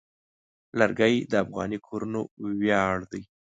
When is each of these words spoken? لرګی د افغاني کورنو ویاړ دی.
لرګی 0.79 1.15
د 1.31 1.33
افغاني 1.43 1.77
کورنو 1.87 2.21
ویاړ 2.59 2.95
دی. 3.11 3.21